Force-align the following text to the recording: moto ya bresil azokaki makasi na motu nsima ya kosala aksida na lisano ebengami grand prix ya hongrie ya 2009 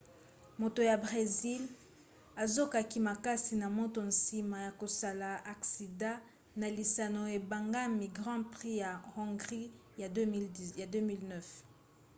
moto 0.61 0.81
ya 0.89 0.95
bresil 1.03 1.63
azokaki 2.43 2.99
makasi 3.09 3.53
na 3.61 3.67
motu 3.77 3.99
nsima 4.11 4.57
ya 4.65 4.71
kosala 4.81 5.29
aksida 5.53 6.11
na 6.59 6.67
lisano 6.77 7.21
ebengami 7.37 8.05
grand 8.17 8.43
prix 8.53 8.71
ya 8.83 8.91
hongrie 9.15 9.71
ya 10.01 10.07
2009 10.07 11.63